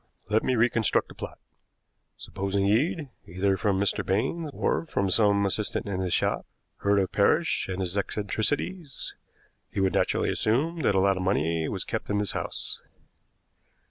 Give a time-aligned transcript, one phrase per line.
[0.31, 1.37] Let me reconstruct the plot.
[2.17, 4.03] Supposing Eade, either from Mr.
[4.03, 6.43] Baines or from some assistant in his shop,
[6.77, 9.13] heard of Parrish and his eccentricities,
[9.71, 12.81] he would naturally assume that a lot of money was kept in this house.